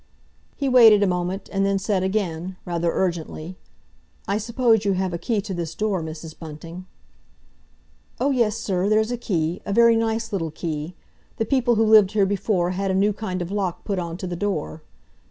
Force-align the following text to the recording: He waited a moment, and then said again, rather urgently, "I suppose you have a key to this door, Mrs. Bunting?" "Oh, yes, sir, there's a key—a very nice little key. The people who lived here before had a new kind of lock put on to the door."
He 0.55 0.67
waited 0.67 1.03
a 1.03 1.07
moment, 1.07 1.47
and 1.53 1.63
then 1.63 1.77
said 1.77 2.01
again, 2.01 2.55
rather 2.65 2.89
urgently, 2.91 3.55
"I 4.27 4.39
suppose 4.39 4.83
you 4.83 4.93
have 4.93 5.13
a 5.13 5.19
key 5.19 5.41
to 5.41 5.53
this 5.53 5.75
door, 5.75 6.01
Mrs. 6.01 6.33
Bunting?" 6.39 6.87
"Oh, 8.19 8.31
yes, 8.31 8.57
sir, 8.57 8.89
there's 8.89 9.11
a 9.11 9.15
key—a 9.17 9.71
very 9.71 9.95
nice 9.95 10.33
little 10.33 10.49
key. 10.49 10.95
The 11.37 11.45
people 11.45 11.75
who 11.75 11.83
lived 11.85 12.13
here 12.13 12.25
before 12.25 12.71
had 12.71 12.89
a 12.89 12.95
new 12.95 13.13
kind 13.13 13.43
of 13.43 13.51
lock 13.51 13.83
put 13.85 13.99
on 13.99 14.17
to 14.17 14.25
the 14.25 14.35
door." 14.35 14.81